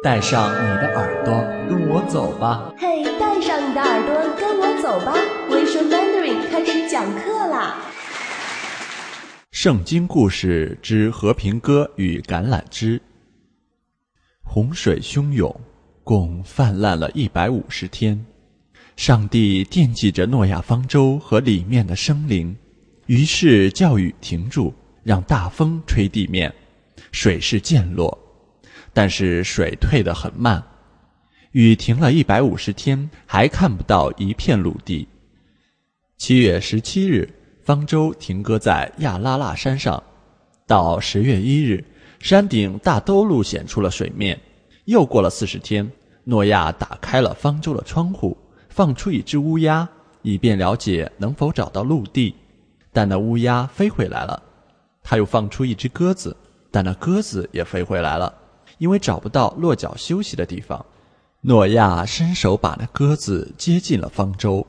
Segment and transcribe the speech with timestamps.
[0.00, 1.34] 带上你的耳朵，
[1.68, 2.72] 跟我走吧。
[2.78, 5.12] 嘿，带上你的耳朵，跟我走吧。
[5.50, 7.82] 微说 Mandarin 开始讲课啦！
[9.50, 13.00] 圣经故事之和平鸽与橄榄枝。
[14.44, 15.52] 洪水汹涌，
[16.04, 18.24] 共泛滥了一百五十天。
[18.94, 22.56] 上帝惦记着诺亚方舟和里面的生灵，
[23.06, 24.72] 于是叫雨停住，
[25.02, 26.54] 让大风吹地面，
[27.10, 28.16] 水势渐落。
[28.92, 30.62] 但是水退得很慢，
[31.52, 35.06] 雨停了一百五十天，还看不到一片陆地。
[36.16, 37.28] 七月十七日，
[37.62, 40.02] 方舟停搁在亚拉腊山上。
[40.66, 41.84] 到十月一日，
[42.18, 44.38] 山顶大都路显出了水面。
[44.84, 45.90] 又过了四十天，
[46.24, 48.36] 诺亚打开了方舟的窗户，
[48.68, 49.88] 放出一只乌鸦，
[50.22, 52.34] 以便了解能否找到陆地。
[52.92, 54.42] 但那乌鸦飞回来了。
[55.02, 56.36] 他又放出一只鸽子，
[56.70, 58.34] 但那鸽子也飞回来了。
[58.76, 60.84] 因为找不到落脚休息的地方，
[61.40, 64.66] 诺亚伸手把那鸽子接进了方舟。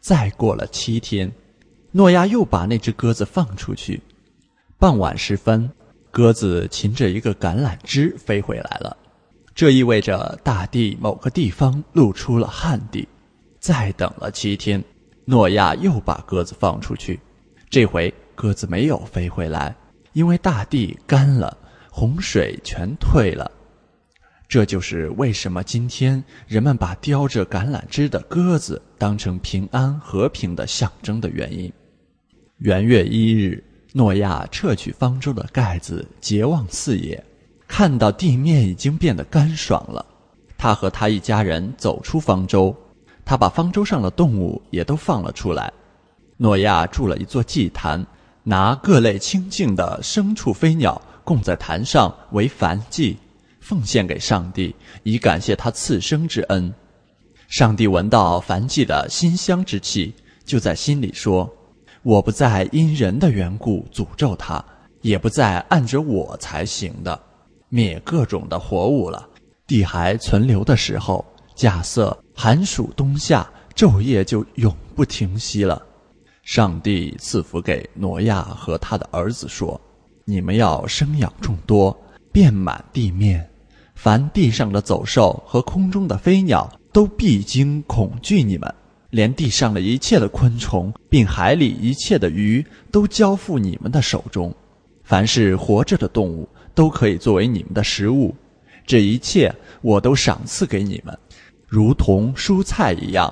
[0.00, 1.32] 再过了七天，
[1.90, 4.00] 诺亚又把那只鸽子放出去。
[4.78, 5.70] 傍晚时分，
[6.10, 8.96] 鸽子擒着一个橄榄枝飞回来了，
[9.54, 13.08] 这意味着大地某个地方露出了旱地。
[13.58, 14.84] 再等了七天，
[15.24, 17.18] 诺亚又把鸽子放出去，
[17.70, 19.74] 这回鸽子没有飞回来，
[20.12, 21.56] 因为大地干了。
[21.96, 23.48] 洪水全退了，
[24.48, 31.72] 这就是为什么今天人们把叼着橄榄枝的鸽子当成平安和平的象征的原因。
[32.58, 37.24] 元月一日，诺亚撤去方舟的盖子，结望四野，
[37.68, 40.04] 看到地面已经变得干爽了。
[40.58, 42.76] 他和他一家人走出方舟，
[43.24, 45.72] 他把方舟上的动物也都放了出来。
[46.38, 48.04] 诺亚筑了一座祭坛，
[48.42, 51.00] 拿各类清净的牲畜、飞鸟。
[51.24, 53.16] 供在坛上为燔祭，
[53.60, 56.72] 奉献给上帝，以感谢他赐生之恩。
[57.48, 61.50] 上帝闻到燔祭的馨香之气，就在心里说
[62.02, 64.62] ：“我不再因人的缘故诅咒他，
[65.00, 67.18] 也不再按着我才行的
[67.68, 69.28] 灭各种的活物了。
[69.66, 75.80] 地还存留的时候，假设寒暑冬夏昼夜就永不停息了。”
[76.42, 79.80] 上帝赐福给挪亚和他的儿子说。
[80.26, 81.94] 你们要生养众多，
[82.32, 83.46] 遍满地面，
[83.94, 88.74] 凡地上的走兽和空中的飞鸟都必经恐惧你们，
[89.10, 94.54] 连地上的一切的昆虫，并海里一切的鱼都交付你们的手中。
[95.02, 98.34] 凡是活着的动物都可以作为你们的食物，
[98.86, 101.16] 这一切我都赏赐给你们，
[101.68, 103.30] 如同蔬菜一样。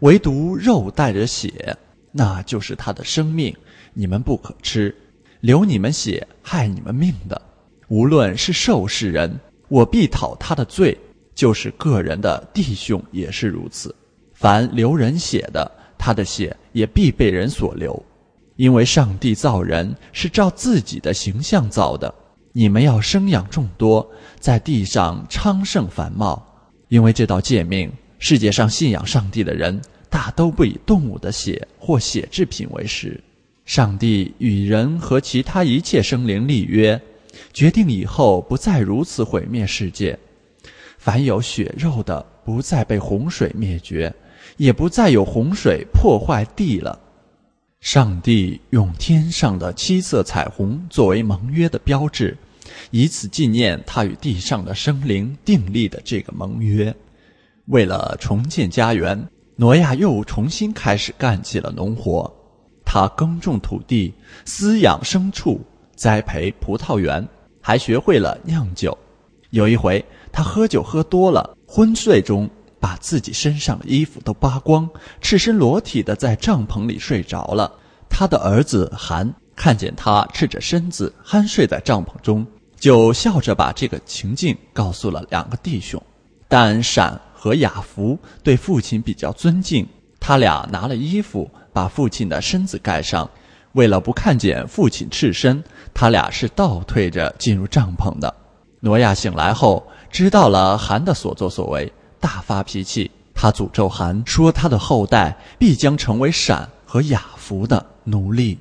[0.00, 1.76] 唯独肉带着血，
[2.12, 3.52] 那就是它的生命，
[3.92, 4.94] 你们不可吃。
[5.40, 7.40] 流你们血害你们命的，
[7.88, 10.94] 无论是兽是人，我必讨他的罪；
[11.34, 13.94] 就是个人的弟兄也是如此。
[14.34, 18.02] 凡流人血的，他的血也必被人所流，
[18.56, 22.14] 因为上帝造人是照自己的形象造的。
[22.52, 24.06] 你们要生养众多，
[24.38, 26.46] 在地上昌盛繁茂。
[26.88, 29.80] 因为这道诫命，世界上信仰上帝的人
[30.10, 33.18] 大都不以动物的血或血制品为食。
[33.70, 37.00] 上帝与人和其他一切生灵立约，
[37.52, 40.18] 决定以后不再如此毁灭世界。
[40.98, 44.12] 凡有血肉的，不再被洪水灭绝，
[44.56, 46.98] 也不再有洪水破坏地了。
[47.80, 52.36] 上帝用天上的七色彩虹作为盟约的标志，
[52.90, 56.92] 以此纪念他与地上的生灵订立的这个盟约。
[57.66, 62.28] 为了重建家园，挪亚又重新开始干起了农活。
[62.92, 64.12] 他耕种土地，
[64.44, 65.60] 饲养牲畜，
[65.94, 67.24] 栽培葡萄园，
[67.60, 68.98] 还学会了酿酒。
[69.50, 72.50] 有一回，他喝酒喝多了，昏睡中
[72.80, 74.90] 把自己身上的衣服都扒光，
[75.20, 77.72] 赤身裸体的在帐篷里睡着了。
[78.08, 86.02] 他的儿子韩看见他赤着身子酣睡在帐篷中，就笑着把这个情境告诉了两个弟兄。
[86.48, 89.86] 但闪和雅福对父亲比较尊敬，
[90.18, 91.48] 他俩拿了衣服。
[91.72, 93.28] 把父亲的身子盖上，
[93.72, 95.62] 为了不看见父亲赤身，
[95.94, 98.34] 他俩是倒退着进入帐篷的。
[98.80, 103.10] 挪亚醒来后，知道了韩的所作所为，大发脾气。
[103.34, 108.58] 他诅咒韩，说他的后代必将成为闪和雅福的奴隶。